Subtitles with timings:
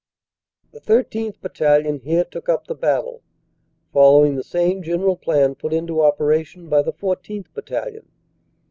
[0.71, 1.41] "The 13th.
[1.41, 3.21] Battalion here took up the battle,
[3.93, 7.53] following the same general plan put into operation by the 14th.
[7.53, 8.07] Battalion.